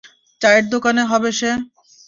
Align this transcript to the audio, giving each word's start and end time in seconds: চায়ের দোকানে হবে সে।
চায়ের 0.41 0.65
দোকানে 0.73 1.03
হবে 1.03 1.29
সে। 1.39 1.51